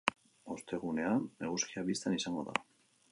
Ostegunean 0.53 1.21
eguzkia 1.49 1.83
bistan 1.91 2.19
izango 2.21 2.47
da. 2.49 2.57